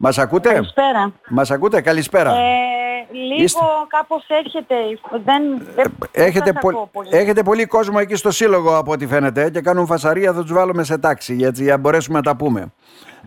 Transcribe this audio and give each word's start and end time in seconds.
Μας 0.00 0.18
ακούτε; 0.18 0.52
Καλησπέρα. 0.52 1.12
Μας 1.28 1.50
ακούτε, 1.50 1.80
καλησπέρα. 1.80 2.30
Ε, 2.30 3.14
λίγο 3.16 3.42
Είστε- 3.42 3.60
κάπως 3.88 4.24
έρχεται. 4.28 4.74
Δεν, 5.24 5.42
δεν, 5.74 5.92
Έχετε, 6.12 6.44
δεν 6.44 6.52
σας 6.54 6.62
πο- 6.62 6.68
ακούω 6.68 6.88
πολύ. 6.92 7.08
έχετε 7.12 7.42
πολύ 7.42 7.66
κόσμο 7.66 7.96
εκεί 8.00 8.14
στο 8.14 8.30
σύλλογο 8.30 8.76
από 8.76 8.92
ό,τι 8.92 9.06
φαίνεται 9.06 9.42
ε, 9.42 9.50
και 9.50 9.60
κάνουν 9.60 9.86
φασαρία, 9.86 10.32
θα 10.32 10.40
τους 10.42 10.52
βάλουμε 10.52 10.82
σε 10.84 10.98
τάξη 10.98 11.38
έτσι, 11.42 11.62
για 11.62 11.72
να 11.72 11.78
μπορέσουμε 11.78 12.16
να 12.16 12.22
τα 12.24 12.36
πούμε. 12.36 12.72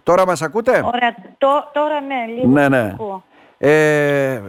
Τώρα 0.04 0.26
μας 0.26 0.42
ακούτε; 0.42 0.72
Ωραία. 0.72 1.16
Τω- 1.38 1.70
τώρα 1.74 2.02
ναι, 2.02 2.34
λίγο 2.36 2.48
Ναι, 2.48 2.62
σας 2.62 2.70
ναι. 2.70 2.92
ακούω. 2.94 3.24
Ε, 3.58 4.42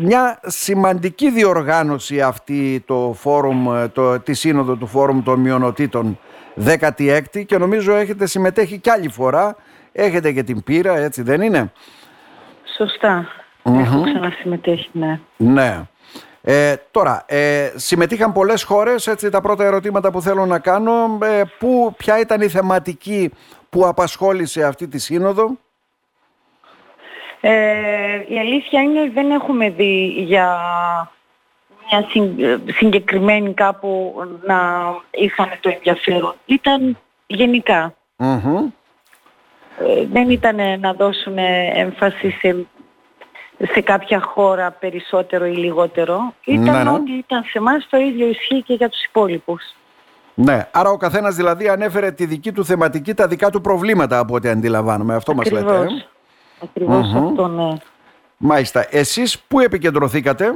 μια 0.00 0.38
σημαντική 0.46 1.30
διοργάνωση 1.30 2.20
αυτή 2.20 2.82
το 2.86 3.14
φόρουμ, 3.18 3.74
ε, 3.76 3.88
το, 3.88 4.20
τη 4.20 4.34
σύνοδο 4.34 4.74
του 4.76 4.86
φόρουμ 4.86 5.22
των 5.22 5.40
μειονοτήτων 5.40 6.18
16η 6.64 7.44
και 7.46 7.58
νομίζω 7.58 7.94
έχετε 7.94 8.26
συμμετέχει 8.26 8.78
κι 8.78 8.90
άλλη 8.90 9.08
φορά. 9.08 9.56
Έχετε 9.98 10.32
και 10.32 10.42
την 10.42 10.62
πείρα, 10.62 10.96
έτσι 10.96 11.22
δεν 11.22 11.40
είναι; 11.40 11.72
Σωστά. 12.76 13.28
Έχω 13.62 14.02
ξανασυμμετέχει, 14.02 14.88
ναι. 14.92 15.20
Ναι. 15.36 15.80
Ε, 16.42 16.74
τώρα, 16.90 17.24
ε, 17.28 17.72
συμμετείχαν 17.74 18.32
πολλές 18.32 18.62
χώρες, 18.62 19.06
έτσι 19.06 19.30
τα 19.30 19.40
πρώτα 19.40 19.64
ερωτήματα 19.64 20.10
που 20.10 20.20
θέλω 20.20 20.46
να 20.46 20.58
κάνω. 20.58 21.18
Ε, 21.22 21.42
που, 21.58 21.94
ποια 21.96 22.20
ήταν 22.20 22.40
η 22.40 22.48
θεματική 22.48 23.32
που 23.70 23.86
απασχόλησε 23.86 24.64
αυτή 24.64 24.88
τη 24.88 24.98
σύνοδο; 24.98 25.50
Ε, 27.40 28.24
η 28.28 28.38
αλήθεια 28.38 28.82
είναι 28.82 29.00
ότι 29.00 29.10
δεν 29.10 29.30
έχουμε 29.30 29.70
δει 29.70 30.06
για 30.18 30.58
μια 31.90 32.06
συν- 32.10 32.40
ε, 32.42 32.58
συγκεκριμένη 32.72 33.54
κάπου 33.54 34.14
να 34.46 34.58
είχαν 35.10 35.48
το 35.60 35.68
ενδιαφέρον. 35.68 36.34
Ήταν 36.46 36.98
γενικά. 37.26 37.94
Μμμ. 38.16 38.68
Ε, 39.78 40.06
δεν 40.12 40.30
ήταν 40.30 40.80
να 40.80 40.92
δώσουν 40.92 41.38
έμφαση 41.74 42.30
σε, 42.30 42.66
σε 43.72 43.80
κάποια 43.80 44.20
χώρα 44.20 44.70
περισσότερο 44.70 45.46
ή 45.46 45.52
λιγότερο. 45.56 46.34
Ήταν 46.44 46.76
Ναι, 46.76 46.82
ναι. 46.82 46.90
ότι 46.90 47.12
ήταν 47.12 47.42
σε 47.42 47.58
εμάς 47.58 47.86
το 47.90 47.96
ίδιο 47.96 48.26
ισχύει 48.28 48.62
και 48.62 48.74
για 48.74 48.88
τους 48.88 49.04
υπόλοιπους. 49.04 49.62
Ναι, 50.34 50.68
άρα 50.72 50.90
ο 50.90 50.96
καθένας 50.96 51.34
δηλαδή 51.34 51.68
ανέφερε 51.68 52.10
τη 52.10 52.26
δική 52.26 52.52
του 52.52 52.64
θεματική, 52.64 53.14
τα 53.14 53.26
δικά 53.26 53.50
του 53.50 53.60
προβλήματα 53.60 54.18
από 54.18 54.34
ό,τι 54.34 54.48
αντιλαμβάνομαι. 54.48 55.14
Αυτό 55.14 55.34
μας 55.34 55.50
λέτε. 55.50 55.66
ε; 55.72 55.76
Ακριβώς. 55.76 56.08
Ακριβώς 56.62 57.06
Μμμ. 57.12 57.26
αυτό, 57.26 57.46
ναι. 57.48 57.72
Μάλιστα. 58.36 58.86
Εσείς 58.90 59.38
πού 59.38 59.60
επικεντρωθήκατε 59.60 60.52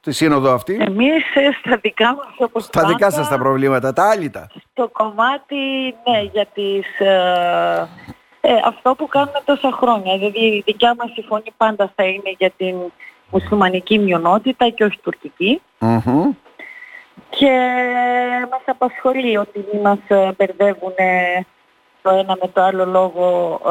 στη 0.00 0.12
σύνοδο 0.12 0.52
αυτή; 0.54 0.78
Εμείς 0.80 1.34
ε, 1.34 1.50
στα 1.60 1.76
δικά 1.82 2.14
μας 2.14 2.26
όπως 2.38 2.64
Στα 2.64 2.80
δικά 2.80 2.98
πάντα, 2.98 3.10
σας 3.10 3.28
τα 3.28 3.38
προβλήματα, 3.38 3.92
τα 3.92 4.08
άλυτα. 4.10 4.50
Το 4.74 4.88
κομμάτι, 4.88 5.56
ναι, 6.10 6.20
για 6.32 6.46
τις, 6.54 6.98
ε, 7.00 7.88
ε, 8.46 8.60
αυτό 8.64 8.94
που 8.94 9.06
κάνουμε 9.06 9.40
τόσα 9.44 9.72
χρόνια. 9.72 10.18
Δηλαδή 10.18 10.38
η 10.38 10.62
δικιά 10.66 10.94
μας 10.98 11.10
η 11.16 11.22
φωνή 11.22 11.52
πάντα 11.56 11.92
θα 11.96 12.04
είναι 12.04 12.34
για 12.38 12.50
την 12.56 12.76
μουσουλμανική 13.30 13.98
μειονότητα 13.98 14.68
και 14.68 14.84
όχι 14.84 14.98
τουρκική. 15.02 15.60
Μμμ. 15.78 16.30
Και 17.28 17.52
μας 18.50 18.62
απασχολεί 18.66 19.36
ότι 19.36 19.64
μη 19.72 19.80
μας 19.80 19.98
ε, 20.08 20.32
μπερδεύουν 20.36 20.92
ε, 20.96 21.40
το 22.02 22.10
ένα 22.10 22.36
με 22.40 22.48
το 22.48 22.62
άλλο 22.62 22.84
λόγο 22.84 23.60
ε, 23.66 23.70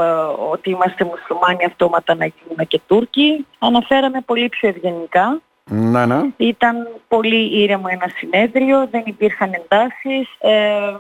ότι 0.52 0.70
είμαστε 0.70 1.04
μουσουλμάνοι 1.04 1.66
αυτόματα 1.66 2.16
να 2.16 2.26
γίνουμε 2.26 2.66
και 2.66 2.82
Τούρκοι. 2.88 3.46
Αναφέραμε 3.60 4.22
πολύ 4.22 4.50
πιο 4.50 4.70
ευγενικά. 4.70 5.42
Ναι, 5.66 6.06
ναι. 6.06 6.22
Ήταν 6.38 6.88
πολύ 7.08 7.62
ήρεμο 7.62 7.86
ένα 7.88 8.08
συνέδριο, 8.18 8.88
δεν 8.92 9.04
υπήρχαν 9.06 9.52
εντάσεις, 9.54 10.28
ε, 10.40 10.94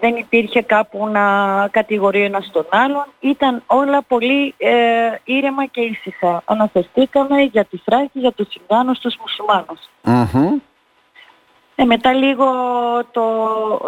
δεν 0.00 0.16
υπήρχε 0.16 0.62
κάπου 0.62 1.08
να 1.08 1.24
κατηγορεί 1.70 2.20
ο 2.20 2.24
ένας 2.24 2.50
τον 2.52 2.66
άλλον. 2.70 3.06
Ήταν 3.20 3.62
όλα 3.66 4.02
πολύ 4.02 4.54
ε, 4.56 4.72
ήρεμα 5.24 5.66
και 5.66 5.80
ήσυχα. 5.80 6.42
Αναφερθήκαμε 6.44 7.42
για 7.42 7.64
τη 7.64 7.76
Θράκη, 7.76 8.18
για 8.18 8.32
τους 8.32 8.48
Τσιγκάνους, 8.48 8.98
τους 8.98 9.16
μουσουλμάνους. 9.20 9.80
Μμμ. 10.02 10.58
Ε, 11.76 11.84
μετά 11.84 12.12
λίγο 12.12 12.46
το, 13.10 13.24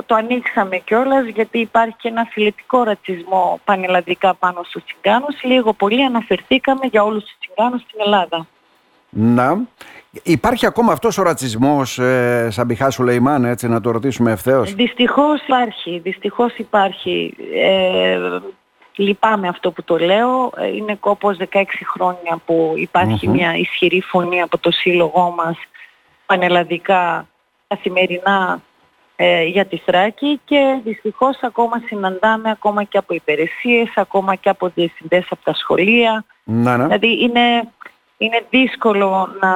το 0.06 0.14
ανοίξαμε 0.14 0.76
κιόλας 0.76 1.26
γιατί 1.26 1.58
υπάρχει 1.58 1.94
και 1.98 2.08
ένα 2.08 2.24
φιλετικό 2.30 2.82
ρατσισμό 2.82 3.60
πανελλαδικά 3.64 4.34
πάνω 4.34 4.62
στους 4.62 4.84
Τσιγκάνους. 4.84 5.42
Λίγο 5.42 5.72
πολύ 5.72 6.04
αναφερθήκαμε 6.04 6.86
για 6.90 7.02
όλους 7.04 7.24
τους 7.24 7.36
Τσιγκάνους 7.38 7.80
στην 7.80 8.00
Ελλάδα. 8.04 8.46
Να. 9.10 9.58
Υπάρχει 10.22 10.66
ακόμα 10.66 10.92
αυτός 10.92 11.18
ο 11.18 11.22
ρατσισμός, 11.22 11.98
ε, 11.98 12.48
Σαμπιχά 12.50 12.90
Σουλεϊμάν, 12.90 13.44
έτσι 13.44 13.68
να 13.68 13.80
το 13.80 13.90
ρωτήσουμε 13.90 14.32
ευθέως; 14.32 14.74
Δυστυχώς 14.74 15.40
υπάρχει, 15.42 15.98
δυστυχώς 15.98 16.56
υπάρχει. 16.56 17.34
Ε, 17.54 18.18
λυπάμαι 18.96 19.48
αυτό 19.48 19.70
που 19.70 19.82
το 19.84 19.96
λέω. 19.96 20.52
Ε, 20.56 20.66
Είναι 20.76 20.94
κόπος 20.94 21.36
16 21.36 21.84
χρόνια 21.84 22.38
που 22.46 22.72
υπαρχει 22.76 23.28
Μμμ. 23.28 23.34
μια 23.34 23.56
ισχυρή 23.56 24.00
φωνή 24.00 24.42
από 24.42 24.58
το 24.58 24.70
σύλλογό 24.70 25.34
μας 25.36 25.56
πανελλαδικά 26.26 27.26
καθημερινά 27.68 28.60
ε, 29.16 29.44
για 29.44 29.64
τη 29.64 29.76
Θράκη 29.76 30.40
και 30.44 30.80
δυστυχώς 30.84 31.38
ακόμα 31.40 31.82
συναντάμε 31.86 32.50
ακόμα 32.50 32.82
και 32.82 32.98
από 32.98 33.14
υπηρεσίες, 33.14 33.92
ακόμα 33.94 34.34
και 34.34 34.48
από 34.48 34.68
διευθυντές 34.74 35.26
από 35.30 35.44
τα 35.44 35.54
σχολεία. 35.54 36.24
Να, 36.44 36.76
ναι. 36.76 36.84
Δηλαδή 36.84 37.22
είναι, 37.22 37.72
είναι 38.18 38.46
δύσκολο 38.50 39.36
να, 39.40 39.54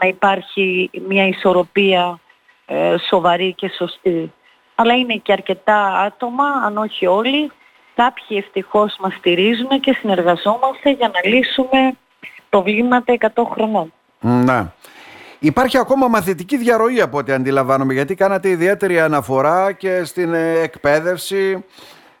να 0.00 0.08
υπάρχει 0.08 0.90
μια 1.08 1.26
ισορροπία 1.26 2.18
ε, 2.66 2.96
σοβαρή 3.08 3.54
και 3.54 3.70
σωστή. 3.76 4.32
Αλλά 4.74 4.94
είναι 4.94 5.14
και 5.14 5.32
αρκετά 5.32 5.98
άτομα, 5.98 6.44
αν 6.64 6.76
όχι 6.76 7.06
όλοι, 7.06 7.50
κάποιοι 7.94 8.36
ευτυχώς 8.44 8.96
μας 9.00 9.14
στηρίζουν 9.14 9.80
και 9.80 9.96
συνεργαζόμαστε 10.00 10.90
για 10.90 11.10
να 11.14 11.30
λύσουμε 11.30 11.96
προβλήματα 12.50 13.14
100 13.34 13.42
χρονών. 13.52 13.92
Να. 14.20 14.72
Υπάρχει 15.38 15.78
ακόμα 15.78 16.08
μαθητική 16.08 16.56
διαρροή 16.56 17.00
από 17.00 17.18
ό,τι 17.18 17.32
αντιλαμβάνομαι, 17.32 17.92
γιατί 17.92 18.14
κάνατε 18.14 18.48
ιδιαίτερη 18.48 19.00
αναφορά 19.00 19.72
και 19.72 20.04
στην 20.04 20.34
ε, 20.34 20.58
εκπαίδευση 20.58 21.64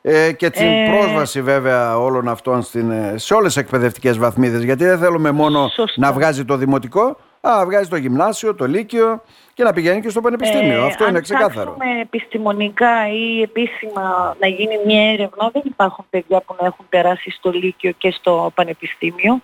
ε, 0.02 0.32
και 0.32 0.50
την 0.50 0.66
Ε, 0.66 0.86
πρόσβαση 0.98 1.42
βέβαια 1.42 1.98
όλων 1.98 2.28
αυτών 2.28 2.62
στην, 2.62 2.90
ε, 2.90 3.14
σε 3.16 3.34
όλες 3.34 3.54
τις 3.54 3.62
εκπαιδευτικές 3.62 4.18
βαθμίδες. 4.18 4.62
Γιατί 4.62 4.84
δεν 4.84 4.98
θέλουμε 4.98 5.30
μόνο 5.30 5.68
Σωστό. 5.68 6.00
να 6.00 6.12
βγάζει 6.12 6.44
το 6.44 6.56
δημοτικό, 6.56 7.16
α, 7.40 7.64
βγάζει 7.64 7.88
το 7.88 7.96
γυμνάσιο, 7.96 8.54
το 8.54 8.66
λύκειο 8.66 9.22
και 9.54 9.62
να 9.64 9.72
πηγαίνει 9.72 10.00
και 10.00 10.08
στο 10.08 10.20
πανεπιστήμιο. 10.20 10.82
Ε, 10.82 10.86
Αυτό 10.86 11.04
αν 11.04 11.10
είναι 11.10 11.20
ξεκάθαρο. 11.20 11.74
ψάξουμε 11.78 12.00
επιστημονικά 12.00 13.08
ή 13.12 13.42
επίσημα 13.42 14.36
να 14.40 14.46
γίνει 14.46 14.78
μια 14.86 15.10
έρευνα, 15.12 15.50
δεν 15.52 15.62
υπάρχουν 15.64 16.06
παιδιά 16.10 16.40
που 16.40 16.56
να 16.60 16.66
έχουν 16.66 16.86
περάσει 16.88 17.30
στο 17.30 17.50
Λύκειο 17.50 17.92
και 17.98 18.10
στο 18.10 18.50
Πανεπιστήμιο. 18.54 19.40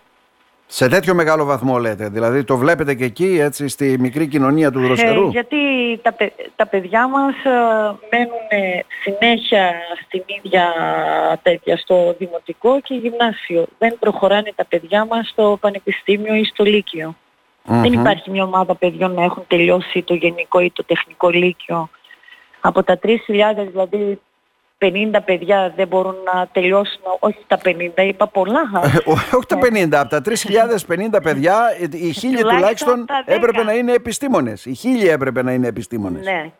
Σε 0.66 0.88
τέτοιο 0.88 1.14
μεγάλο 1.14 1.44
βαθμό 1.44 1.78
λέτε. 1.78 2.08
Δηλαδή 2.08 2.44
το 2.44 2.56
βλέπετε 2.56 2.94
και 2.94 3.04
εκεί, 3.04 3.38
έτσι, 3.40 3.68
στη 3.68 3.96
μικρή 3.98 4.26
κοινωνία 4.26 4.70
του 4.70 4.80
Δροσερού; 4.80 5.26
Ε, 5.26 5.30
γιατί 5.30 5.56
τα, 6.02 6.12
παι- 6.12 6.50
τα 6.56 6.66
παιδιά 6.66 7.08
μας 7.08 7.34
ε, 7.44 7.50
μένουν 8.10 8.46
ε, 8.48 8.80
συνέχεια 9.02 9.72
στην 10.06 10.22
ίδια 10.42 10.72
τέτοια, 11.42 11.76
στο 11.76 12.14
δημοτικό 12.18 12.80
και 12.80 12.94
γυμνάσιο. 12.94 13.66
Δεν 13.78 13.96
προχωράνε 13.98 14.52
τα 14.56 14.64
παιδιά 14.64 15.04
μας 15.04 15.28
στο 15.28 15.58
πανεπιστήμιο 15.60 16.34
ή 16.34 16.44
στο 16.44 16.64
λύκειο. 16.64 17.16
Μμμ. 17.62 17.80
Δεν 17.80 17.92
υπάρχει 17.92 18.30
μια 18.30 18.44
ομάδα 18.44 18.74
παιδιών 18.74 19.12
να 19.14 19.22
έχουν 19.22 19.44
τελειώσει 19.46 20.02
το 20.02 20.14
γενικό 20.14 20.60
ή 20.60 20.70
το 20.74 20.84
τεχνικό 20.84 21.28
λύκειο. 21.28 21.88
Από 22.60 22.82
τα 22.82 22.98
3.000 23.02 23.14
δηλαδή 23.70 24.20
50 24.92 25.18
παιδιά 25.24 25.72
δεν 25.76 25.88
μπορούν 25.88 26.14
να 26.34 26.48
τελειώσουν, 26.52 27.00
όχι 27.18 27.38
τα 27.46 27.58
50, 27.64 28.02
είπα 28.02 28.26
πολλά. 28.26 28.60
Ε, 28.84 29.10
Όχι 29.36 29.46
τα 29.46 29.58
50, 29.58 29.88
από 29.92 30.08
τα 30.08 30.22
3.050 30.24 31.22
παιδιά, 31.22 31.54
ε, 31.80 31.96
οι 31.96 32.12
χίλιοι 32.12 32.36
Τουλάχιστον 32.36 32.56
τουλάχιστον 32.56 33.06
τα 33.06 33.24
10. 33.26 33.32
έπρεπε 33.32 33.62
να 33.62 33.72
είναι 33.72 33.92
επιστήμονες. 33.92 34.64
Οι 34.64 34.74
χίλιοι 34.74 35.08
έπρεπε 35.12 35.42
να 35.42 35.52
είναι 35.52 35.66
επιστήμονες. 35.66 36.24
Ναι. 36.24 36.50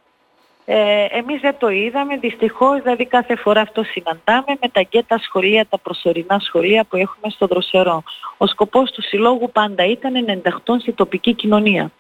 Ε, 0.69 1.07
εμείς 1.11 1.41
δεν 1.41 1.55
το 1.59 1.69
είδαμε, 1.69 2.17
δυστυχώς, 2.17 2.83
δηλαδή 2.83 3.07
κάθε 3.07 3.37
φορά 3.37 3.61
αυτό 3.61 3.83
συναντάμε 3.83 4.57
με 4.61 4.69
τα 4.73 4.83
και 4.83 5.05
τα 5.07 5.19
σχολεία, 5.19 5.67
τα 5.69 5.79
προσωρινά 5.79 6.39
σχολεία 6.39 6.85
που 6.85 6.97
έχουμε 6.97 7.31
στο 7.31 7.47
Δροσερό. 7.47 8.03
Ο 8.37 8.47
σκοπός 8.47 8.91
του 8.91 9.03
συλλόγου 9.03 9.51
πάντα 9.53 9.87
ήταν 9.87 10.13
να 10.13 10.33
ενταχθούν 10.33 10.81
στη 10.81 10.93
τοπική 10.93 11.35
κοινωνία. 11.35 11.91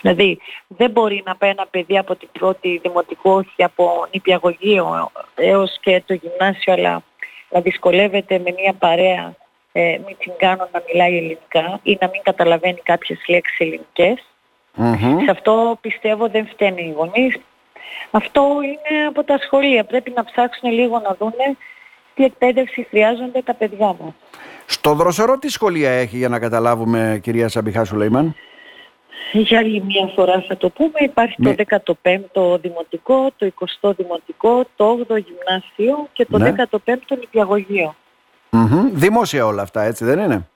Δηλαδή 0.00 0.38
δεν 0.66 0.90
μπορεί 0.90 1.22
να 1.26 1.36
πάει 1.36 1.50
ένα 1.50 1.66
παιδί 1.70 1.98
από 1.98 2.16
την 2.16 2.28
πρώτη 2.32 2.80
δημοτικό, 2.82 3.32
όχι 3.32 3.62
από 3.64 4.06
νηπιαγωγείο 4.12 5.10
έως 5.34 5.78
και 5.80 6.02
το 6.06 6.14
γυμνάσιο, 6.14 6.72
αλλά 6.72 7.02
να 7.50 7.60
δυσκολεύεται 7.60 8.38
με 8.38 8.54
μια 8.60 8.72
παρέα 8.72 9.34
ε, 9.72 9.98
μη 10.06 10.16
τσιγκάνων 10.18 10.68
να 10.72 10.82
μιλάει 10.86 11.16
ελληνικά 11.16 11.80
ή 11.82 11.98
να 12.00 12.08
μην 12.08 12.20
καταλαβαίνει 12.22 12.80
κάποιες 12.82 13.18
λέξεις 13.28 13.58
ελληνικές. 13.58 14.24
Μμμ. 14.74 15.24
Σε 15.24 15.30
αυτό 15.30 15.78
πιστεύω 15.80 16.28
δεν 16.28 16.46
φταίνουν 16.46 16.78
οι 16.78 16.94
γονείς. 16.96 17.36
Αυτό 18.10 18.42
είναι 18.62 19.06
από 19.06 19.24
τα 19.24 19.38
σχολεία. 19.38 19.84
Πρέπει 19.84 20.12
να 20.16 20.24
ψάξουν 20.24 20.70
λίγο 20.70 20.98
να 20.98 21.16
δούνε 21.18 21.56
τι 22.14 22.24
εκπαίδευση 22.24 22.86
χρειάζονται 22.90 23.42
τα 23.42 23.54
παιδιά 23.54 23.86
μας. 24.00 24.12
Στο 24.66 24.94
Δροσερό 24.94 25.38
τι 25.38 25.48
σχολεία 25.48 25.90
έχει 25.90 26.16
για 26.16 26.28
να 26.28 26.38
καταλάβουμε 26.38 27.20
κυρία 27.22 27.48
Σαμπιχά 27.48 27.84
Σουλεϊμάν; 27.84 28.34
Για 29.32 29.58
άλλη 29.58 29.82
μια 29.86 30.06
φορά 30.14 30.44
θα 30.48 30.56
το 30.56 30.68
πούμε, 30.70 30.98
υπάρχει 30.98 31.34
Ναι. 31.38 31.54
το 31.54 31.64
15ο 32.04 32.58
δημοτικό, 32.60 33.30
το 33.36 33.50
20ο 33.60 33.92
δημοτικό, 33.96 34.64
το 34.76 34.98
8ο 35.08 35.16
γυμνάσιο 35.16 36.08
και 36.12 36.26
το 36.26 36.38
Ναι. 36.38 36.54
15ο 36.70 37.18
νηπιαγωγείο. 37.18 37.94
Δημόσια 38.92 39.46
όλα 39.46 39.62
αυτά, 39.62 39.82
έτσι 39.82 40.04
δεν 40.04 40.18
είναι; 40.18 40.48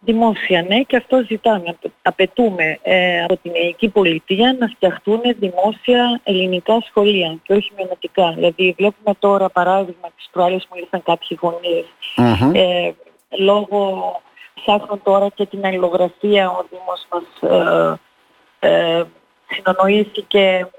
Δημόσια, 0.00 0.62
ναι, 0.62 0.80
και 0.82 0.96
αυτό 0.96 1.24
ζητάμε. 1.28 1.76
Απαιτούμε 2.02 2.78
ε, 2.82 3.22
από 3.22 3.36
την 3.36 3.52
ελληνική 3.54 3.88
πολιτεία 3.88 4.56
να 4.58 4.66
φτιαχτούν 4.66 5.20
δημόσια 5.38 6.20
ελληνικά 6.24 6.80
σχολεία 6.88 7.38
και 7.42 7.52
όχι 7.52 7.72
μειονοτικά. 7.76 8.32
Δηλαδή, 8.32 8.74
βλέπουμε 8.78 9.14
τώρα 9.18 9.48
παράδειγμα 9.48 10.08
τις 10.16 10.28
προάλλες 10.32 10.66
μου 10.70 10.78
ήρθαν 10.80 11.02
κάποιοι 11.02 11.38
ε, 12.52 12.90
λόγω 13.38 14.20
ψάχνουν 14.64 15.02
τώρα 15.02 15.28
και 15.28 15.46
την 15.46 15.66
αλληλογραφία 15.66 16.50
ο 16.50 16.64
Δήμος 16.70 17.06
μας 17.10 17.52
ε, 18.60 18.68
ε, 18.68 19.04
συνονοήθηκε 19.46 20.70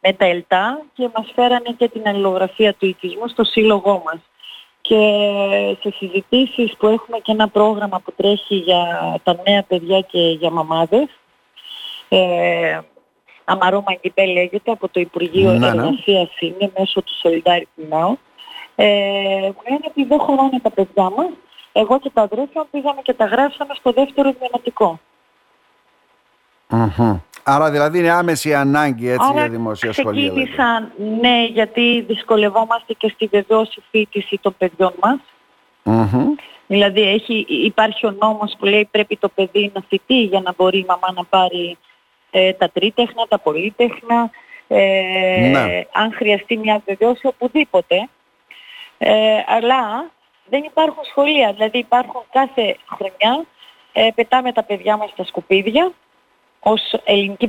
με 0.00 0.12
τα 0.12 0.26
ΕΛΤΑ 0.26 0.82
και 0.92 1.08
μας 1.14 1.32
φέρανε 1.34 1.74
και 1.76 1.88
την 1.88 2.08
αλληλογραφία 2.08 2.74
του 2.74 2.86
οικισμού 2.86 3.28
στο 3.28 3.44
σύλλογό 3.44 4.02
μας. 4.04 4.18
Και 4.80 4.96
σε 5.80 5.94
συζητήσεις 5.96 6.76
που 6.78 6.86
έχουμε 6.86 7.18
και 7.18 7.32
ένα 7.32 7.48
πρόγραμμα 7.48 8.00
που 8.04 8.12
τρέχει 8.16 8.54
για 8.54 9.20
τα 9.22 9.36
νέα 9.46 9.62
παιδιά 9.62 10.00
και 10.00 10.20
για 10.20 10.50
μαμάδες 10.50 11.08
ε, 12.08 12.78
Αμαρό 13.44 13.82
Μαγκυπέ 13.86 14.26
λέγεται 14.26 14.70
από 14.70 14.88
το 14.88 15.00
Υπουργείο 15.00 15.52
ναι, 15.52 15.66
Εργασίας 15.66 16.30
είναι 16.40 16.70
μέσω 16.78 17.02
του 17.02 17.12
Solidarity 17.22 17.92
Now 17.92 18.12
ε, 18.74 18.86
μου 19.42 19.62
λένε 19.68 19.84
ότι 19.86 20.04
δεν 20.04 20.18
χωράνε 20.18 20.60
τα 20.62 20.70
παιδιά 20.70 21.10
μας 21.10 21.30
εγώ 21.72 21.98
και 21.98 22.10
τα 22.14 22.22
αδέρφια 22.22 22.66
πήγαμε 22.70 23.00
και 23.02 23.12
τα 23.12 23.24
γράψαμε 23.24 23.74
στο 23.74 23.92
δεύτερο 23.92 24.34
Άρα 27.42 27.70
δηλαδή 27.70 27.98
είναι 27.98 28.10
άμεση 28.10 28.54
ανάγκη 28.54 29.08
έτσι 29.08 29.28
Άρα 29.30 29.40
για 29.40 29.48
δημόσια 29.48 29.92
σχολεία. 29.92 30.30
Ξεκίνησαν, 30.30 30.92
ναι, 31.20 31.44
γιατί 31.44 32.00
δυσκολευόμαστε 32.00 32.92
και 32.92 33.08
στη 33.14 33.26
βεβαίωση 33.26 33.82
φοιτηση 33.90 34.38
των 34.42 34.54
παιδιών 34.58 34.94
μας. 35.02 35.18
Δηλαδή 36.66 37.02
έχει, 37.02 37.46
υπάρχει 37.48 38.06
ο 38.06 38.16
νόμος 38.20 38.54
που 38.58 38.64
λέει 38.64 38.88
πρέπει 38.90 39.16
το 39.16 39.28
παιδί 39.28 39.70
να 39.74 39.82
φοιτεί 39.88 40.22
για 40.22 40.40
να 40.40 40.52
μπορεί 40.56 40.78
η 40.78 40.84
μαμά 40.88 41.12
να 41.14 41.24
πάρει 41.24 41.78
ε, 42.30 42.52
τα 42.52 42.70
τρίτεχνα, 42.70 43.26
τα 43.28 43.38
πολύτεχνα, 43.38 44.30
ε, 44.68 45.50
ναι. 45.52 45.84
αν 45.92 46.12
χρειαστεί 46.12 46.56
μια 46.56 46.82
βεβαίωση 46.86 47.26
οπουδήποτε. 47.26 48.08
Ε, 48.98 49.12
αλλά 49.46 50.10
δεν 50.50 50.62
υπάρχουν 50.64 51.04
σχολεία, 51.04 51.52
δηλαδή 51.52 51.78
υπάρχουν 51.78 52.22
κάθε 52.32 52.76
χρονιά, 52.86 53.46
ε, 53.92 54.08
πετάμε 54.14 54.52
τα 54.52 54.62
παιδιά 54.62 54.96
μας 54.96 55.10
στα 55.10 55.24
σκουπίδια, 55.24 55.92
ως 56.60 56.80
ελληνική 57.04 57.48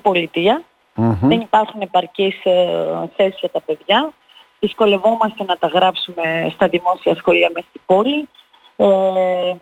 Δεν 1.22 1.40
υπάρχουν 1.40 1.82
επαρκείς 1.82 2.40
ε, 2.44 3.10
θέσεις 3.16 3.40
για 3.40 3.50
τα 3.50 3.62
παιδιά. 3.62 4.14
Δυσκολευόμαστε 4.60 5.44
να 5.44 5.58
τα 5.58 5.68
γράψουμε 5.68 6.52
στα 6.54 6.68
δημόσια 6.68 7.16
σχολεία 7.16 7.50
μέσα 7.54 7.68
στην 7.70 7.82
πόλη. 7.86 8.30
Ε, 8.76 9.56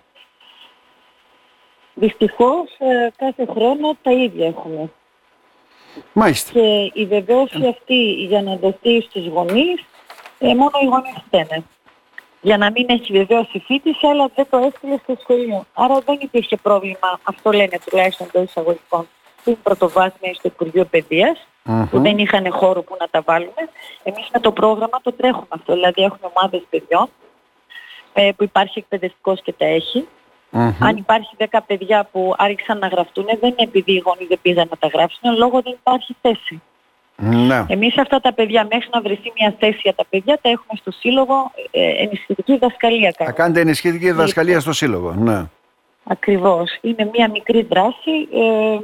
δυστυχώς 1.94 2.76
ε, 2.78 3.10
κάθε 3.18 3.46
χρόνο 3.50 3.98
τα 4.02 4.12
ίδια 4.12 4.48
έχουμε. 4.48 4.92
Μάλιστα. 6.14 6.52
Και 6.52 6.92
η 6.94 7.06
βεβαίωση 7.06 7.68
αυτή 7.68 8.12
για 8.12 8.42
να 8.42 8.56
δοθεί 8.56 9.02
στους 9.02 9.28
γονείς, 9.28 9.86
ε, 10.40 10.48
μόνο 10.48 10.72
οι 10.82 10.86
γονείς 10.86 11.16
φταίνε. 11.28 11.64
Για 12.42 12.58
να 12.58 12.72
μην 12.72 12.86
έχει 12.90 13.14
βεβαίωση 13.14 13.60
φίτηση, 13.60 14.08
αλλά 14.08 14.30
δεν 14.36 14.48
το 14.50 14.58
έστειλε 14.58 14.98
στο 15.04 15.18
σχολείο. 15.20 15.66
Άρα 15.74 16.00
δεν 16.06 16.18
υπήρχε 16.22 16.58
πρόβλημα, 16.58 17.20
αυτό 17.24 17.52
λένε 17.52 17.80
τουλάχιστον 17.86 18.28
των 18.32 18.44
εισαγωγικών 18.44 19.08
στην 19.42 19.58
πρωτοβάθμια 19.64 20.34
στο 20.34 20.48
Υπουργείο 20.48 20.86
που 21.90 22.00
δεν 22.00 22.18
είχαν 22.18 22.52
χώρο 22.52 22.82
που 22.82 22.96
να 23.00 23.08
τα 23.08 23.22
βάλουμε. 23.22 23.70
Εμείς 24.04 24.30
με 24.34 24.40
το 24.40 24.52
πρόγραμμα 24.52 25.02
το 25.02 25.12
τρέχουμε 25.12 25.48
αυτό, 25.50 25.74
δηλαδή 25.74 26.02
έχουμε 26.02 26.32
ομάδες 26.36 26.62
παιδιών 26.70 27.10
ε, 28.14 28.32
που 28.38 28.44
υπάρχει 28.44 28.80
εκπαιδευτικός 28.80 29.42
και 29.42 29.54
τα 29.54 29.66
εχει 29.66 30.08
Αν 30.80 30.98
υπάρχει 30.98 31.36
10 31.38 31.60
παιδιά 31.68 32.08
που 32.12 32.34
άρχισαν 32.38 32.78
να 32.78 32.88
γραφτούν, 32.88 33.26
δεν 33.26 33.38
είναι 33.42 33.56
επειδή 33.58 33.92
οι 33.92 34.04
γονείς 34.06 34.28
δεν 34.28 34.40
πήγαν 34.42 34.68
να 34.70 34.78
τα 34.78 34.88
γράψουν, 34.88 35.38
λόγω 35.38 35.62
δεν 35.62 35.74
υπάρχει 35.74 36.16
θέση. 36.22 36.62
Ναι. 37.20 37.66
Εμείς 37.68 37.98
αυτά 37.98 38.20
τα 38.20 38.34
παιδιά 38.34 38.68
μέχρι 38.72 38.90
να 38.94 39.02
βρεθεί 39.02 39.32
μια 39.40 39.56
θέση 39.60 39.80
για 39.82 39.94
τα 39.94 40.06
παιδιά 40.10 40.40
τα 40.42 40.50
έχουμε 40.50 40.80
στο 40.82 40.92
σύλλογο 40.92 41.52
ε, 41.72 42.04
ενισχυτική 42.04 42.58
δασκαλία. 42.58 43.14
Θα 43.18 43.32
κάνετε 43.32 43.60
ενισχυτική 43.60 44.12
δασκαλία 44.12 44.60
στο 44.60 44.74
σύλλογο, 44.74 45.14
ναι. 45.14 45.44
Ακριβώς. 46.04 46.78
Είναι 46.82 47.10
μια 47.14 47.30
μικρή 47.30 47.68
δράση. 47.70 48.12
Ε, 48.34 48.80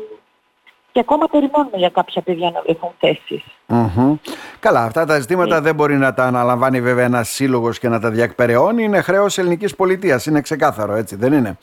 και 0.91 1.01
ακόμα 1.01 1.27
περιμένουμε 1.31 1.77
για 1.77 1.89
κάποια 1.89 2.21
παιδιά 2.21 2.51
να 2.51 2.61
βρεθούν 2.61 4.19
Καλά, 4.59 4.83
αυτά 4.83 5.05
τα 5.05 5.19
ζητήματα 5.19 5.55
ε. 5.55 5.59
δεν 5.59 5.75
μπορεί 5.75 5.95
να 5.95 6.13
τα 6.13 6.23
αναλαμβάνει 6.23 6.81
βέβαια 6.81 7.05
ένας 7.05 7.29
σύλλογος 7.29 7.79
και 7.79 7.89
να 7.89 7.99
τα 7.99 8.09
διακπεραιώνει. 8.09 8.83
Είναι 8.83 9.01
χρέος 9.01 9.37
ελληνικής 9.37 9.75
πολιτείας. 9.75 10.25
Είναι 10.25 10.41
ξεκάθαρο, 10.41 10.93
έτσι 10.93 11.15
δεν 11.15 11.33
είναι; 11.33 11.57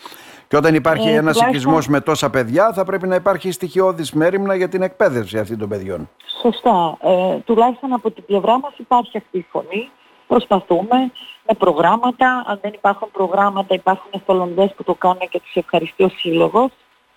Και 0.52 0.58
όταν 0.58 0.74
υπάρχει 0.74 1.08
ε, 1.08 1.14
ένας 1.16 1.40
οικισμός 1.40 1.88
με 1.88 2.00
τόσα 2.00 2.30
παιδιά, 2.30 2.72
θα 2.72 2.84
πρέπει 2.84 3.06
να 3.06 3.14
υπάρχει 3.14 3.50
στοιχειώδης 3.50 4.12
μέρημνα 4.12 4.54
για 4.54 4.68
την 4.68 4.82
εκπαίδευση 4.82 5.38
αυτών 5.38 5.58
των 5.58 5.68
παιδιών. 5.68 6.08
Σωστά. 6.42 6.96
Ε, 7.00 7.36
τουλάχιστον 7.38 7.92
από 7.92 8.10
την 8.10 8.24
πλευρά 8.24 8.58
μας 8.58 8.72
υπάρχει 8.76 9.16
αυτή 9.16 9.38
η 9.38 9.46
φωνή. 9.50 9.90
Προσπαθούμε 10.26 10.96
με 11.46 11.54
προγράμματα. 11.58 12.44
Αν 12.46 12.58
δεν 12.62 12.72
υπάρχουν 12.74 13.08
προγράμματα, 13.12 13.74
υπάρχουν 13.74 14.10
εθελοντές 14.10 14.72
που 14.76 14.84
το 14.84 14.94
κάνουν 14.94 15.28
και 15.30 15.40
τους 15.40 15.54
ευχαριστεί 15.54 16.02
ο 16.02 16.08
σύλλογος 16.08 16.70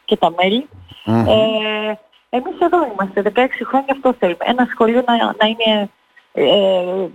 και 0.06 0.18
τα 0.18 0.34
μελη 0.38 0.68
Ε, 1.06 1.94
εμείς 2.30 2.60
εδώ 2.60 2.78
είμαστε, 2.92 3.22
16 3.36 3.48
χρόνια 3.66 3.92
αυτό 3.92 4.14
θέλουμε. 4.20 4.46
Ένα 4.46 4.68
σχολείο 4.72 5.04
να, 5.06 5.16
να 5.16 5.46
είναι 5.48 5.90
ε, 6.34 7.08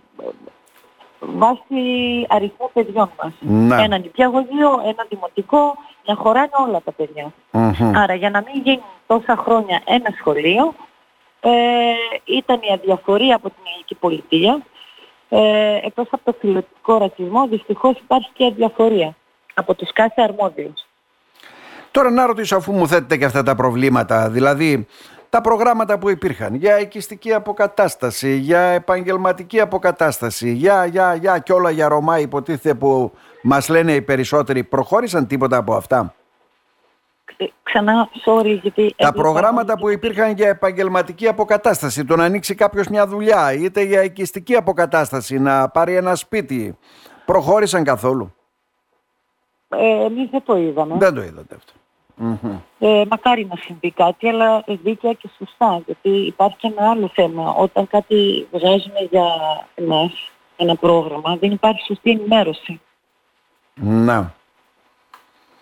βάσει 1.20 1.82
αριθμού 2.28 2.70
παιδιών 2.72 3.10
μας. 3.22 3.32
Ναι. 3.40 3.82
Ένα 3.82 3.98
νηπιαγωγείο, 3.98 4.70
ένα 4.84 5.06
δημοτικό, 5.08 5.76
να 6.06 6.14
χωράνε 6.14 6.50
όλα 6.66 6.80
τα 6.84 6.92
παιδιά. 6.92 7.32
Άρα 7.94 8.14
για 8.14 8.30
να 8.30 8.42
μην 8.46 8.62
γίνει 8.62 8.82
τόσα 9.06 9.36
χρόνια 9.36 9.82
ένα 9.84 10.14
σχολείο, 10.18 10.74
ε, 11.40 11.50
ήταν 12.24 12.60
η 12.62 12.72
αδιαφορία 12.72 13.36
από 13.36 13.48
την 13.48 13.62
ελληνική 13.66 13.94
πολιτεία. 13.94 14.62
Ε, 15.28 15.76
εκτός 15.82 16.06
από 16.10 16.24
το 16.24 16.36
φιλοτικό 16.40 16.98
ρατσισμό, 16.98 17.46
δυστυχώς 17.46 17.98
υπάρχει 17.98 18.30
και 18.32 18.44
αδιαφορία 18.44 19.16
από 19.54 19.74
τους 19.74 19.92
κάθε 19.92 20.22
αρμόδιους. 20.22 20.86
Τώρα 21.90 22.10
να 22.10 22.26
ρωτήσω 22.26 22.56
αφού 22.56 22.72
μου 22.72 22.88
θέτετε 22.88 23.16
και 23.16 23.24
αυτά 23.24 23.42
τα 23.42 23.54
προβλήματα, 23.54 24.30
δηλαδή 24.30 24.86
τα 25.30 25.40
προγράμματα 25.40 25.98
που 25.98 26.08
υπήρχαν 26.08 26.54
για 26.54 26.80
οικιστική 26.80 27.32
αποκατάσταση, 27.32 28.36
για 28.36 28.60
επαγγελματική 28.60 29.60
αποκατάσταση, 29.60 30.52
για, 30.52 30.86
για, 30.86 31.14
για 31.14 31.38
και 31.38 31.52
όλα 31.52 31.70
για 31.70 31.88
Ρωμά 31.88 32.18
υποτίθεται 32.18 32.74
που 32.74 33.12
μας 33.42 33.68
λένε 33.68 33.92
οι 33.92 34.02
περισσότεροι, 34.02 34.64
προχώρησαν 34.64 35.26
τίποτα 35.26 35.56
από 35.56 35.74
αυτά; 35.74 36.14
Ε, 37.36 37.44
ξανά, 37.62 38.08
sorry, 38.26 38.58
γιατί... 38.62 38.94
Τα 38.96 39.12
προγράμματα 39.12 39.78
που 39.78 39.88
υπήρχαν 39.88 40.32
για 40.32 40.48
επαγγελματική 40.48 41.28
αποκατάσταση, 41.28 42.04
το 42.04 42.16
να 42.16 42.24
ανοίξει 42.24 42.54
κάποιος 42.54 42.86
μια 42.88 43.06
δουλειά, 43.06 43.52
είτε 43.52 43.82
για 43.82 44.04
οικιστική 44.04 44.54
αποκατάσταση, 44.56 45.38
να 45.38 45.68
πάρει 45.68 45.94
ένα 45.94 46.14
σπίτι, 46.14 46.78
προχώρησαν 47.24 47.84
καθόλου; 47.84 48.34
Ε, 49.68 50.04
εμείς 50.04 50.30
δεν 50.30 50.42
το 50.44 50.56
είδαμε. 50.56 50.96
Δεν 50.98 51.14
το 51.14 51.22
είδατε 51.22 51.54
αυτό. 51.54 51.72
Ε, 52.78 53.04
μακάρι 53.10 53.46
να 53.50 53.56
συμβεί 53.56 53.90
κάτι, 53.90 54.28
αλλά 54.28 54.64
δίκαια 54.66 55.12
και 55.12 55.28
σωστά, 55.38 55.82
γιατί 55.86 56.08
υπάρχει 56.08 56.56
και 56.56 56.72
ένα 56.76 56.90
άλλο 56.90 57.10
θέμα. 57.14 57.54
Όταν 57.54 57.86
κάτι 57.86 58.46
βγάζουμε 58.52 59.08
για 59.10 59.26
εμάς, 59.74 60.30
ένα 60.56 60.76
πρόγραμμα, 60.76 61.36
δεν 61.36 61.50
υπάρχει 61.50 61.84
σωστή 61.86 62.10
ενημέρωση. 62.10 62.80
Να. 63.74 64.34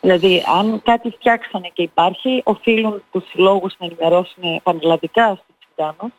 Δηλαδή, 0.01 0.45
αν 0.59 0.83
κάτι 0.85 1.11
φτιάξανε 1.11 1.71
και 1.73 1.83
υπάρχει, 1.83 2.43
οφείλουν 2.45 3.03
τους 3.13 3.29
συλλόγους 3.29 3.75
να 3.79 3.87
ενημερώσουν 3.87 4.61
πανελλαδικά 4.63 5.35
στο 5.35 5.55
τσιγκάνο 5.59 6.13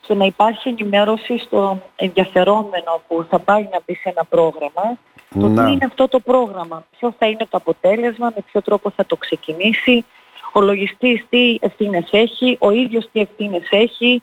και 0.00 0.14
να 0.14 0.24
υπάρχει 0.24 0.68
ενημέρωση 0.68 1.38
στον 1.38 1.82
ενδιαφερόμενο 1.96 3.02
που 3.08 3.26
θα 3.30 3.38
πάει 3.38 3.68
να 3.72 3.80
μπει 3.86 3.94
σε 3.94 4.08
ένα 4.08 4.24
πρόγραμμα 4.24 4.98
το 5.34 5.48
τι 5.48 5.72
είναι 5.72 5.84
αυτό 5.84 6.08
το 6.08 6.20
πρόγραμμα, 6.20 6.84
ποιο 6.98 7.14
θα 7.18 7.26
είναι 7.26 7.46
το 7.50 7.56
αποτέλεσμα, 7.56 8.32
με 8.34 8.42
ποιο 8.50 8.62
τρόπο 8.62 8.90
θα 8.90 9.06
το 9.06 9.16
ξεκινήσει, 9.16 10.04
ο 10.52 10.60
λογιστής 10.60 11.26
τι 11.28 11.58
ευθύνες 11.60 12.08
έχει, 12.10 12.56
ο 12.60 12.70
ίδιος 12.70 13.08
τι 13.12 13.20
ευθύνες 13.20 13.68
έχει, 13.70 14.22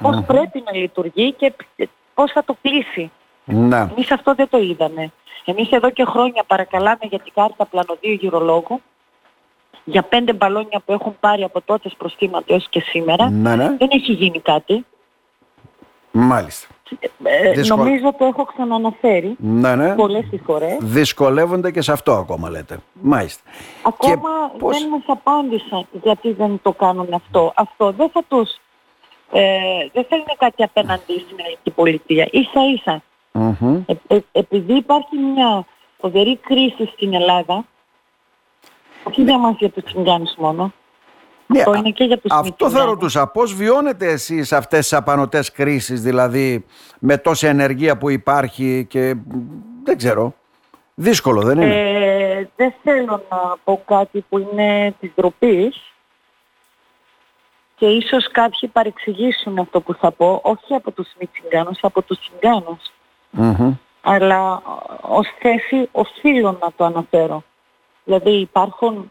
πώς 0.00 0.22
πρέπει 0.26 0.62
να 0.66 0.76
λειτουργεί 0.76 1.32
και 1.32 1.52
πώς 2.14 2.32
θα 2.32 2.44
το 2.44 2.56
κλείσει. 2.62 3.10
Ναι. 3.44 3.80
Εμείς 3.80 4.10
αυτό 4.10 4.34
δεν 4.34 4.48
το 4.48 4.58
είδαμε. 4.58 5.12
Εμείς 5.44 5.70
εδώ 5.70 5.90
και 5.90 6.04
χρόνια 6.04 6.44
παρακαλάμε 6.46 7.00
για 7.00 7.18
την 7.18 7.32
κάρτα 7.34 7.66
πλανοδίου 7.66 8.12
γυρολόγου, 8.12 8.80
για 9.84 10.02
πέντε 10.02 10.32
μπαλόνια 10.32 10.82
που 10.84 10.92
έχουν 10.92 11.16
πάρει 11.20 11.42
από 11.42 11.60
τότε 11.60 11.90
προστήματα 11.98 12.54
έως 12.54 12.66
και 12.68 12.80
σήμερα, 12.80 13.30
ναι, 13.30 13.56
ναι. 13.56 13.76
δεν 13.76 13.88
έχει 13.90 14.12
γίνει 14.12 14.40
κάτι. 14.40 14.84
Μάλιστα. 16.10 16.71
Ε, 17.22 17.62
Νομίζω 17.66 18.14
το 18.18 18.24
έχω 18.24 18.44
ξαναναφέρει 18.44 19.36
ναι, 19.38 19.74
ναι. 19.74 19.94
πολλές 19.94 20.24
φορές. 20.44 20.76
Δυσκολεύονται 20.80 21.70
και 21.70 21.80
σε 21.80 21.92
αυτό 21.92 22.12
ακόμα 22.12 22.50
λέτε. 22.50 22.78
Μάλιστα. 22.92 23.42
Ακόμα 23.82 24.30
δεν 24.58 24.88
μας 24.88 25.02
απάντησαν 25.06 25.86
γιατί 26.02 26.32
δεν 26.32 26.60
το 26.62 26.72
κάνουν 26.72 27.12
αυτό. 27.14 27.52
Αυτό 27.56 27.92
δεν 27.92 28.10
θα 28.10 28.22
τους... 28.28 28.50
Ε, 29.32 29.50
δεν 29.92 30.04
θα 30.08 30.16
είναι 30.16 30.34
κάτι 30.38 30.62
απέναντι 30.62 31.12
στην 31.18 31.36
ελληνική 31.38 31.70
πολιτεία. 31.70 32.28
Ίσα 32.30 32.60
ίσα. 32.74 33.02
Ε, 33.86 33.94
ε, 34.14 34.18
επειδή 34.32 34.74
υπάρχει 34.74 35.16
μια 35.16 35.64
φοβερή 36.00 36.36
κρίση 36.36 36.90
στην 36.92 37.14
Ελλάδα, 37.14 37.64
όχι 39.04 39.22
για 39.22 39.38
μας 39.38 39.54
για 39.58 39.70
τους 39.70 39.84
τσιγκάνους 39.84 40.34
μόνο, 40.36 40.72
Ναι, 41.52 41.58
αυτό 41.58 41.70
α- 41.70 41.76
είναι 41.76 41.90
και 41.90 42.04
για 42.04 42.18
τους 42.18 42.30
αυτό 42.30 42.44
μη 42.44 42.50
θα 42.58 42.66
τσιγκάνους. 42.66 42.90
ρωτούσα. 42.90 43.26
Πώς 43.26 43.54
βιώνετε 43.54 44.06
εσείς 44.06 44.52
αυτές 44.52 44.78
τις 44.78 44.92
απανοτές 44.92 45.52
κρίσεις, 45.52 46.02
δηλαδή 46.02 46.64
με 46.98 47.16
τόση 47.18 47.46
ενεργεία 47.46 47.98
που 47.98 48.10
υπάρχει 48.10 48.86
και 48.90 49.14
μ, 49.14 49.20
δεν 49.84 49.96
ξέρω. 49.96 50.34
Δύσκολο 50.94 51.42
δεν 51.42 51.60
είναι; 51.60 51.90
Ε, 51.90 52.48
δεν 52.56 52.74
θέλω 52.82 53.22
να 53.30 53.56
πω 53.64 53.82
κάτι 53.84 54.24
που 54.28 54.38
είναι 54.38 54.94
της 55.00 55.10
ντροπής 55.14 55.82
και 57.76 57.86
ίσως 57.86 58.30
κάποιοι 58.30 58.68
παρεξηγήσουν 58.68 59.58
αυτό 59.58 59.80
που 59.80 59.94
θα 59.94 60.10
πω, 60.10 60.40
όχι 60.44 60.74
από 60.74 60.90
τους 60.90 61.08
μη 61.20 61.26
τσιγκάνους, 61.26 61.78
από 61.82 62.02
τους 62.02 62.18
τσιγκάνους. 62.20 62.90
Μμμ. 63.30 63.74
αλλά 64.00 64.62
ως 65.00 65.26
θέση 65.40 65.88
οφείλω 65.92 66.58
να 66.60 66.68
το 66.76 66.84
αναφέρω. 66.84 67.42
Δηλαδή 68.04 68.30
υπάρχουν 68.30 69.10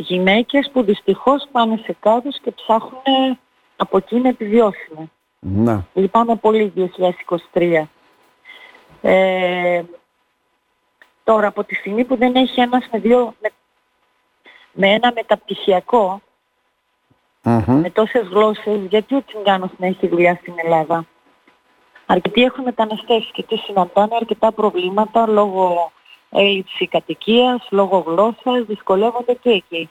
γυναίκες 0.00 0.70
που 0.72 0.82
δυστυχώς 0.82 1.46
πάνε 1.52 1.80
σε 1.84 1.96
κάδους 2.00 2.40
και 2.40 2.50
ψάχνουν 2.50 3.38
από 3.76 3.96
εκεί 3.96 4.16
να 4.16 4.28
επιβιώσουν. 4.28 5.10
Να. 5.38 5.86
Λυπάμαι 5.94 6.36
πολύ 6.36 6.72
2023. 7.52 7.82
Ε, 9.02 9.82
τώρα 11.24 11.46
από 11.46 11.64
τη 11.64 11.74
στιγμή 11.74 12.04
που 12.04 12.16
δεν 12.16 12.34
έχει 12.34 12.60
ένας 12.60 12.88
με 12.92 12.98
δύο, 12.98 13.34
με, 13.40 13.50
με 14.72 14.88
ένα 14.88 15.12
μεταπτυχιακό, 15.14 16.20
Μμμ. 17.42 17.80
με 17.80 17.90
τόσες 17.90 18.26
γλώσσες, 18.26 18.80
γιατί 18.88 19.14
ο 19.14 19.24
Τσιγκάνος 19.26 19.70
να 19.76 19.86
έχει 19.86 20.08
δουλειά 20.08 20.34
στην 20.34 20.54
Ελλάδα; 20.56 21.06
Αρκετοί 22.06 22.42
έχουν 22.42 22.64
μεταναστεύσει 22.64 23.30
και 23.32 23.42
τι 23.42 23.56
συναντάνε 23.56 24.14
αρκετά 24.14 24.52
προβλήματα 24.52 25.26
λόγω 25.26 25.92
έλλειψη 26.30 26.86
κατοικίας, 26.86 27.66
λόγω 27.70 27.98
γλώσσας, 28.06 28.66
δυσκολεύονται 28.66 29.34
και 29.34 29.50
εκεί. 29.50 29.90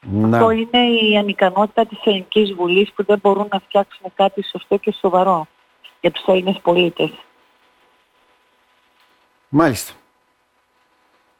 Να. 0.00 0.36
Αυτό 0.36 0.50
είναι 0.50 0.78
η 1.02 1.16
ανικανότητα 1.16 1.86
της 1.86 1.98
Ελληνικής 2.04 2.52
Βουλής 2.52 2.92
που 2.92 3.04
δεν 3.04 3.18
μπορούν 3.22 3.48
να 3.52 3.58
φτιάξουν 3.58 4.12
κάτι 4.14 4.44
σωστό 4.44 4.76
και 4.76 4.94
σοβαρό 5.00 5.46
για 6.00 6.10
τους 6.10 6.24
Έλληνες 6.26 6.58
πολίτες. 6.62 7.10
Μάλιστα. 9.48 9.92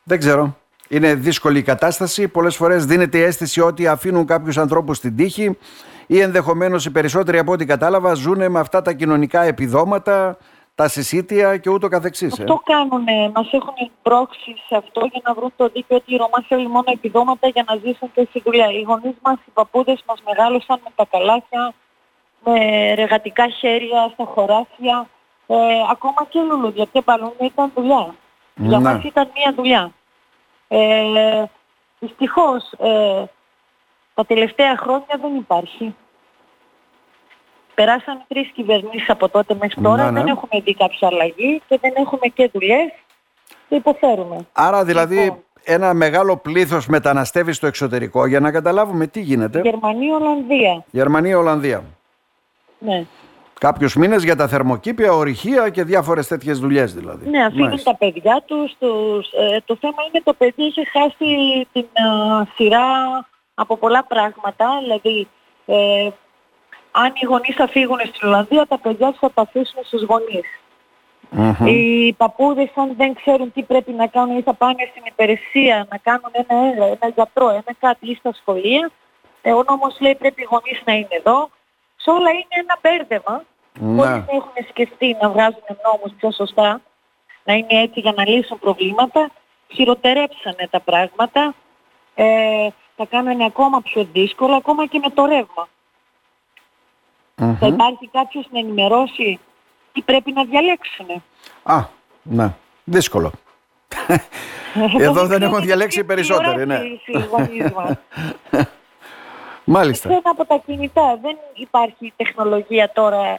Δεν 0.02 0.18
ξέρω. 0.18 0.56
Είναι 0.88 1.14
δύσκολη 1.14 1.58
η 1.58 1.62
κατάσταση. 1.62 2.28
Πολλές 2.28 2.56
φορές 2.56 2.86
δίνεται 2.86 3.18
η 3.18 3.22
αίσθηση 3.22 3.60
ότι 3.60 3.86
αφήνουν 3.86 4.26
κάποιους 4.26 4.58
ανθρώπους 4.58 4.96
στην 4.96 5.16
τύχη 5.16 5.58
ή 6.06 6.20
ενδεχομένως 6.20 6.84
οι 6.84 6.90
περισσότεροι 6.90 7.38
από 7.38 7.52
ό,τι 7.52 7.64
κατάλαβα 7.64 8.14
ζουν 8.14 8.50
με 8.50 8.58
αυτά 8.58 8.82
τα 8.82 8.92
κοινωνικά 8.92 9.42
επιδόματα, 9.42 10.38
τα 10.74 10.88
συσίτια 10.88 11.56
και 11.56 11.70
ούτω 11.70 11.88
καθεξής. 11.88 12.38
ε. 12.38 12.42
Αυτό 12.42 12.62
κάνουν, 12.64 13.04
μας 13.34 13.52
έχουν 13.52 13.74
πρόξει 14.02 14.54
σε 14.68 14.76
αυτό 14.76 15.00
για 15.12 15.20
να 15.24 15.34
βρουν 15.34 15.52
το 15.56 15.68
δίκαιο 15.68 15.96
ότι 15.96 16.14
οι 16.14 16.16
Ρωμά 16.16 16.44
θέλουν 16.48 16.70
μόνο 16.70 16.84
επιδόματα 16.86 17.48
για 17.48 17.64
να 17.68 17.76
ζήσουν 17.76 18.12
και 18.14 18.26
στη 18.30 18.42
δουλειά. 18.44 18.70
Οι 18.70 18.80
γονείς 18.82 19.14
μας, 19.22 19.36
οι 19.46 19.50
παππούδες 19.54 20.02
μας 20.06 20.22
μεγάλωσαν 20.26 20.80
με 20.84 20.90
τα 20.94 21.04
καλάθια, 21.10 21.72
με 22.44 22.54
ρεγατικά 22.94 23.48
χέρια 23.48 24.10
στα 24.12 24.24
χωράφια, 24.24 25.08
ε, 25.46 25.56
ακόμα 25.90 26.24
και 26.28 26.40
λουλούδια 26.40 26.84
και 26.92 27.02
μπαλούνια 27.04 27.34
ήταν 27.40 27.72
δουλειά. 27.74 28.14
Για 28.54 28.78
Ναι. 28.78 28.84
μας 28.92 29.04
ήταν 29.04 29.30
μία 29.36 29.52
δουλειά. 29.56 29.92
Ε, 30.68 31.44
δυστυχώς, 31.98 32.72
ε, 32.78 33.24
τα 34.14 34.24
τελευταία 34.26 34.76
χρόνια 34.76 35.18
δεν 35.20 35.34
υπάρχει. 35.36 35.94
Περάσαν 37.74 38.24
τρεις 38.28 38.50
κυβερνήσεις 38.54 39.08
από 39.10 39.28
τότε 39.28 39.56
μέχρι 39.60 39.82
τώρα, 39.82 40.04
Ναι, 40.04 40.10
ναι. 40.10 40.18
δεν 40.18 40.26
έχουμε 40.26 40.62
δει 40.64 40.74
κάποια 40.74 41.08
αλλαγή 41.08 41.62
και 41.68 41.78
δεν 41.80 41.92
έχουμε 41.96 42.26
και 42.34 42.50
δουλειές 42.52 42.92
και 43.68 43.74
υποφέρουμε. 43.74 44.46
Άρα 44.52 44.84
δηλαδή 44.84 45.16
Λοιπόν. 45.16 45.38
ένα 45.64 45.94
μεγάλο 45.94 46.36
πλήθος 46.36 46.86
μεταναστεύει 46.86 47.52
στο 47.52 47.66
εξωτερικό 47.66 48.26
για 48.26 48.40
να 48.40 48.50
καταλάβουμε 48.50 49.06
τι 49.06 49.20
γίνεται. 49.20 49.60
Γερμανία, 49.60 50.16
Ολλανδία. 50.16 50.84
Γερμανία, 50.90 51.38
Ολλανδία. 51.38 51.84
Ναι. 52.78 53.04
Κάποιους 53.60 53.94
μήνες 53.96 54.22
για 54.24 54.36
τα 54.36 54.48
θερμοκήπια, 54.48 55.12
ορυχεία 55.12 55.68
και 55.68 55.82
διάφορες 55.84 56.26
τέτοιες 56.26 56.58
δουλειές 56.58 56.94
δηλαδή. 56.94 57.28
Ναι, 57.28 57.44
αφήνουν 57.44 57.66
Μάλιστα. 57.68 57.90
τα 57.90 57.96
παιδιά 57.96 58.42
τους. 58.46 58.74
τους 58.78 59.32
ε, 59.32 59.58
το 59.64 59.76
θέμα 59.80 59.96
είναι 60.08 60.22
το 60.24 60.32
παιδί 60.34 60.64
έχει 60.64 60.86
χάσει 60.88 61.66
την 61.72 61.86
α, 62.06 62.46
σειρά 62.54 62.84
από 63.54 63.76
πολλά 63.76 64.04
πράγματα. 64.04 64.66
Δηλαδή, 64.82 65.28
ε, 65.66 66.08
αν 66.96 67.12
οι 67.14 67.24
γονείς 67.26 67.54
θα 67.54 67.68
φύγουν 67.68 68.00
στην 68.04 68.28
Ολλανδία, 68.28 68.66
τα 68.66 68.78
παιδιά 68.78 69.10
τους 69.10 69.18
θα 69.18 69.30
τα 69.30 69.42
αφήσουν 69.42 69.84
στους 69.84 70.02
γονείς. 70.02 70.48
Μμμ. 71.30 71.66
Οι 71.66 72.12
παππούδες 72.12 72.70
αν 72.74 72.94
δεν 72.96 73.14
ξέρουν 73.14 73.52
τι 73.52 73.62
πρέπει 73.62 73.92
να 73.92 74.06
κάνουν 74.06 74.38
ή 74.38 74.42
θα 74.42 74.54
πάνε 74.54 74.88
στην 74.90 75.02
υπηρεσία 75.06 75.86
να 75.90 75.96
κάνουν 75.98 76.30
ένα 76.32 76.66
έργο, 76.68 76.84
ένα 76.84 77.12
γιατρό, 77.14 77.48
ένα 77.48 77.72
κάτι 77.78 78.10
ή 78.10 78.14
στα 78.14 78.32
σχολεία. 78.32 78.90
Ε, 79.42 79.52
ο 79.52 79.62
νόμος 79.68 79.96
λέει 80.00 80.14
πρέπει 80.14 80.42
οι 80.42 80.46
γονείς 80.50 80.82
να 80.84 80.92
είναι 80.92 81.08
εδώ. 81.10 81.50
Σε 81.96 82.10
όλα 82.10 82.30
είναι 82.30 82.56
ένα 82.62 82.78
μπέρδεμα. 82.82 83.44
Ναι. 83.78 83.96
Χωρίς 83.96 84.24
να 84.26 84.36
έχουν 84.36 84.68
σκεφτεί 84.68 85.16
να 85.20 85.28
βγάζουν 85.30 85.68
νόμους 85.86 86.12
πιο 86.18 86.30
σωστά, 86.30 86.80
να 87.44 87.52
είναι 87.54 87.82
έτσι 87.82 88.00
για 88.00 88.12
να 88.16 88.28
λύσουν 88.28 88.58
προβλήματα, 88.58 89.30
χειροτερέψανε 89.72 90.68
τα 90.70 90.80
πράγματα, 90.80 91.54
ε, 92.14 92.68
τα 92.96 93.04
κάνανε 93.04 93.44
ακόμα 93.44 93.80
πιο 93.80 94.08
δύσκολα, 94.12 94.56
ακόμα 94.56 94.86
και 94.86 94.98
με 94.98 95.10
το 95.10 95.24
ρεύμα. 95.24 95.68
Μμμ. 97.36 97.56
Θα 97.56 97.66
υπάρχει 97.66 98.08
κάποιος 98.12 98.46
να 98.50 98.58
ενημερώσει 98.58 99.38
τι 99.92 100.02
πρέπει 100.02 100.32
να 100.32 100.44
διαλέξουν. 100.44 101.06
Α, 101.62 101.84
ναι. 102.22 102.54
Δύσκολο. 102.84 103.30
Εδώ 104.98 105.26
δεν 105.26 105.42
έχουν 105.42 105.60
διαλέξει 105.60 106.00
οι 106.00 106.04
περισσότεροι, 106.04 106.66
ναι. 106.66 106.78
Οι 107.06 107.18
γονείς 107.30 107.72
μας. 107.72 107.96
Μάλιστα. 109.64 110.08
Σε 110.08 110.14
ένα 110.14 110.30
από 110.30 110.44
τα 110.44 110.62
κινητά 110.66 111.18
δεν 111.22 111.36
υπάρχει 111.54 112.12
τεχνολογία 112.16 112.90
τώρα. 112.94 113.24
Ε, 113.24 113.38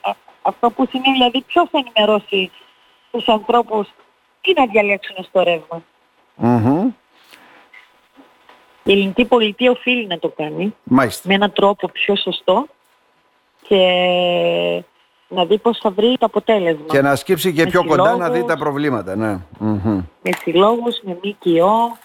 α- 0.00 0.16
αυτό 0.42 0.70
που 0.70 0.86
σημαίνει 0.90 1.12
δηλαδή 1.12 1.40
ποιος 1.42 1.68
θα 1.70 1.78
ενημερώσει 1.78 2.50
τους 3.10 3.28
ανθρώπους 3.28 3.88
τι 4.40 4.52
να 4.56 4.66
διαλέξουν 4.66 5.16
στο 5.24 5.42
ρεύμα; 5.42 5.82
Μμμ. 6.34 6.90
Η 8.82 8.92
ελληνική 8.92 9.24
πολιτεία 9.24 9.70
οφείλει 9.70 10.06
να 10.06 10.18
το 10.18 10.28
κάνει 10.36 10.74
Μάλιστα. 10.82 11.28
με 11.28 11.34
έναν 11.34 11.52
τρόπο 11.52 11.88
πιο 11.88 12.16
σωστό 12.16 12.66
και 13.68 13.82
να 15.28 15.44
δει 15.44 15.58
πώς 15.58 15.78
θα 15.78 15.90
βρει 15.90 16.16
το 16.18 16.26
αποτέλεσμα. 16.26 16.84
Και 16.86 17.00
να 17.02 17.16
σκύψει 17.16 17.52
και 17.52 17.64
Με 17.64 17.70
πιο 17.70 17.84
κοντά 17.84 18.16
να 18.16 18.16
δει 18.16 18.22
συλλόγους. 18.24 18.46
τα 18.46 18.56
προβλήματα, 18.58 19.16
ναι. 19.16 19.38
Μμμ. 19.58 20.02
Με 20.22 20.30
συλλόγους, 20.38 21.00
με 21.02 21.18
ΜΚΟ, 21.22 21.96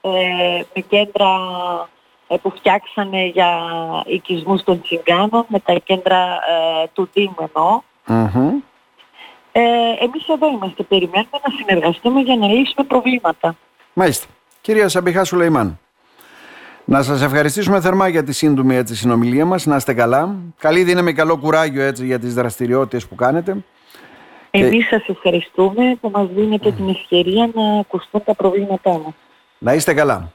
ε, 0.00 0.62
με 0.74 0.80
κέντρα 0.88 1.28
ε, 2.28 2.36
που 2.36 2.50
φτιάξανε 2.56 3.24
για 3.26 3.48
οικισμούς 4.06 4.62
των 4.64 4.82
τσιγκάνων, 4.82 5.44
με 5.48 5.58
τα 5.58 5.72
κέντρα 5.84 6.18
ε, 6.82 6.86
του 6.92 7.08
Δήμου 7.12 7.34
εννοώ. 7.54 7.80
Μμμ. 8.06 8.48
Ε, 9.52 9.60
εμείς 10.04 10.28
εδώ 10.28 10.48
είμαστε, 10.50 10.82
περιμένουμε 10.82 11.38
να 11.46 11.52
συνεργαστούμε 11.56 12.20
για 12.20 12.36
να 12.36 12.46
λύσουμε 12.46 12.86
προβλήματα. 12.86 13.56
Μάλιστα. 13.92 14.26
Κυρία 14.60 14.88
Σαμπιχά 14.88 15.24
Σουλεϊμάν, 15.24 15.78
να 16.90 17.02
σας 17.02 17.22
ευχαριστήσουμε 17.22 17.80
θερμά 17.80 18.08
για 18.08 18.22
τη 18.22 18.32
σύντομη 18.32 18.76
έτσι, 18.76 18.96
συνομιλία 18.96 19.44
μας. 19.44 19.66
Να 19.66 19.76
είστε 19.76 19.94
καλά. 19.94 20.36
Καλή 20.58 20.82
δύναμη, 20.82 21.12
καλό 21.12 21.36
κουράγιο 21.36 21.82
έτσι, 21.82 22.06
για 22.06 22.18
τις 22.18 22.34
δραστηριότητες 22.34 23.06
που 23.06 23.14
κάνετε. 23.14 23.56
Εμείς 24.50 24.86
σας 24.86 25.08
ευχαριστούμε 25.08 25.96
που 26.00 26.10
μας 26.10 26.28
δίνετε 26.34 26.72
την 26.72 26.88
ευκαιρία 26.88 27.50
να 27.54 27.78
ακουστούν 27.80 28.22
τα 28.24 28.34
προβλήματά 28.34 28.90
μας. 28.90 29.12
Να 29.58 29.74
είστε 29.74 29.94
καλά. 29.94 30.32